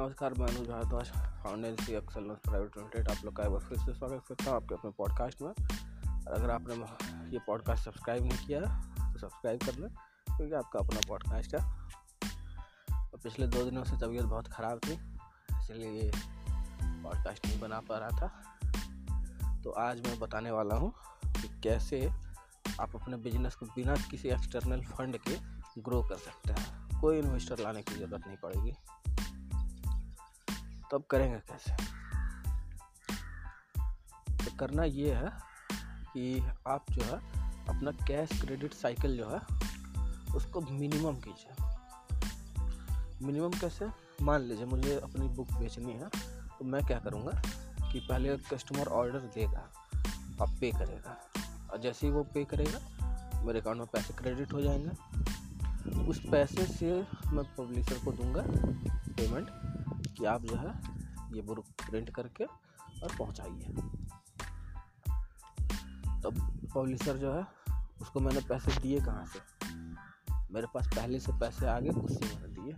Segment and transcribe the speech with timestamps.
[0.00, 1.08] नमस्कार, मैं Anuj Bhardwaj
[1.42, 4.54] founder C Excellence Private Limited आप लोग का एक बार फिर से स्वागत करता हूँ
[4.56, 6.74] आपके अपने पॉडकास्ट में। अगर आपने
[7.32, 9.90] ये पॉडकास्ट सब्सक्राइब नहीं किया तो सब्सक्राइब कर लें,
[10.28, 11.60] क्योंकि आपका अपना पॉडकास्ट है।
[12.92, 17.98] और पिछले दो दिनों से तबीयत बहुत ख़राब थी, इसलिए ये पॉडकास्ट नहीं बना पा
[17.98, 20.92] रहा था। तो आज मैं बताने वाला हूँ
[21.26, 22.06] कि कैसे
[22.80, 25.36] आप अपने बिज़नेस को बिना किसी एक्सटर्नल फंड के
[25.80, 28.74] ग्रो कर सकते हैं। कोई इन्वेस्टर लाने की ज़रूरत नहीं पड़ेगी।
[30.90, 31.72] तो अब करेंगे कैसे?
[34.44, 35.32] तो करना ये है
[36.14, 37.16] कि आप जो है,
[37.68, 39.40] अपना कैश क्रेडिट साइकिल जो है,
[40.36, 41.52] उसको मिनिमम कीजिए।
[43.26, 43.88] मिनिमम कैसे?
[44.22, 46.08] मान लीजिए, मुझे अपनी बुक बेचनी है
[46.58, 47.42] तो मैं क्या करूँगा
[47.92, 49.68] कि पहले कस्टमर ऑर्डर देगा
[50.42, 51.16] आप पे करेगा।
[51.72, 52.78] और जैसे ही वो पे करेगा,
[53.42, 54.90] मेरे अकाउंट में पैसे क्रेडिट हो जाएँगे।
[56.08, 58.42] उस पैसे से मैं पब्लिशर को दूँगा
[59.12, 59.50] पेमेंट
[60.20, 60.80] कि आप जो है
[61.34, 63.74] ये बुक प्रिंट करके और पहुंचाइए।
[66.22, 66.30] तो
[66.74, 67.46] पब्लिशर जो है,
[68.00, 69.40] उसको मैंने पैसे दिए कहाँ से?
[70.50, 72.76] मेरे पास पहले से पैसे आ गए, उसी मैंने दिए।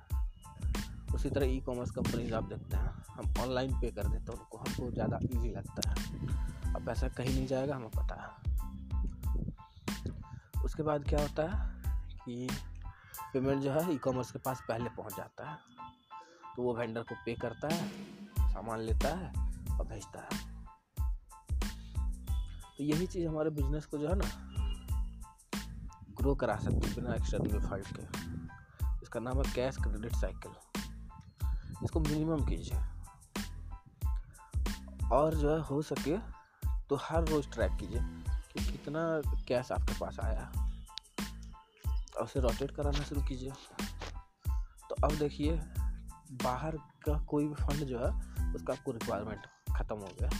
[1.15, 4.59] उसी तरह ई कॉमर्स कंपनीज़ आप देखते हैं, हम ऑनलाइन पे कर देते हैं, उनको
[4.59, 5.95] हमको ज़्यादा इजी लगता है।
[6.75, 8.53] अब पैसा कहीं नहीं जाएगा, हमें पता है।
[10.65, 11.83] उसके बाद क्या होता है
[12.25, 12.49] कि
[13.33, 15.59] पेमेंट जो है ई कॉमर्स के पास पहले पहुँच जाता है।
[16.57, 17.89] तो वो वेंडर को पे करता है,
[18.53, 19.29] सामान लेता है
[19.79, 20.41] और भेजता है।
[22.77, 24.29] तो यही चीज़ हमारे बिज़नेस को जो है ना
[26.17, 28.03] ग्रो करा सकती है बिना एक्सटर्नल फंड के।
[29.03, 30.53] इसका नाम है कैश क्रेडिट साइकिल
[31.85, 32.79] इसको मिनिमम कीजिए।
[35.09, 36.19] और जो है हो सके
[36.89, 38.01] तो हर रोज़ ट्रैक कीजिए
[38.53, 40.53] कि कितना कैश आपके पास आया
[42.17, 43.53] और उसे रोटेट कराना शुरू कीजिए।
[44.89, 45.63] तो अब देखिए
[46.33, 48.11] बाहर का कोई भी फंड जो है,
[48.55, 50.31] उसका आपको रिक्वायरमेंट ख़त्म हो गया।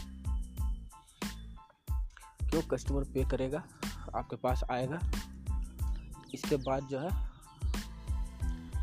[2.49, 2.63] क्यों?
[2.63, 3.63] कस्टमर पे करेगा,
[4.15, 5.01] आपके पास आएगा।
[6.35, 7.33] इसके बाद जो है,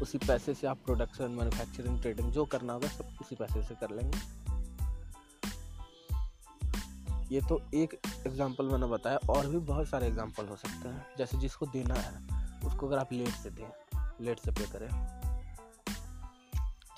[0.02, 3.90] उसी पैसे से आप प्रोडक्शन मैन्युफैक्चरिंग ट्रेडिंग जो करना होगा, सब उसी पैसे से कर
[3.90, 4.40] लेंगे।
[7.36, 11.38] ये तो एक एग्जांपल मैंने बताया, और भी बहुत सारे एग्जांपल हो सकते हैं। जैसे
[11.38, 13.72] जिसको देना है, उसको अगर आप लेट से दें
[14.22, 15.20] लेट से पे करें।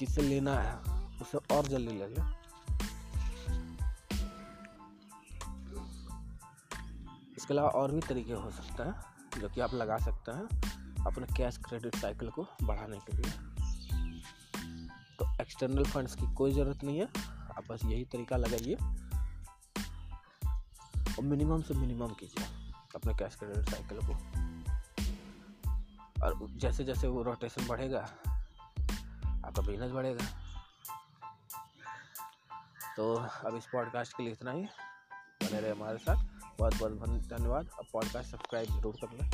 [0.02, 0.76] जिससे लेना है,
[1.22, 2.34] उसे और जल्दी ले लें।
[7.38, 8.94] इसके अलावा और भी तरीके हो सकते हैं,
[9.42, 10.46] जो कि आप लगा सकते हैं
[11.06, 13.32] अपने कैश क्रेडिट साइकिल को बढ़ाने के लिए।
[15.20, 17.08] तो एक्सटर्नल फंड्स की कोई ज़रूरत नहीं है,
[17.58, 18.76] आप बस यही तरीका लगाइए
[21.16, 22.46] और मिनिमम से मिनिमम कीजिए
[22.96, 24.14] अपने कैश क्रेडिट साइकिल को।
[26.26, 28.10] और जैसे जैसे वो रोटेशन बढ़ेगा
[29.52, 30.26] आपका बिज़नेस बढ़ेगा।
[32.98, 33.14] तो
[33.46, 34.64] अब इस पॉडकास्ट के लिए इतना ही।
[35.44, 36.24] बने रहे हमारे साथ।
[36.60, 36.92] बहुत बहुत
[37.30, 39.30] धन्यवाद। अब पॉडकास्ट सब्सक्राइब ज़रूर कर लें